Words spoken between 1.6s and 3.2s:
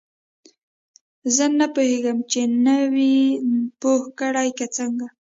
پوهیږم چا نه وې